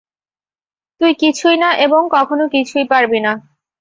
তুই 1.01 1.11
কিছুই 1.21 1.55
না 1.57 1.69
এবং 1.85 2.01
কখনো 2.15 2.43
কিছুই 2.53 2.85
পারবি 2.91 3.19
না। 3.19 3.33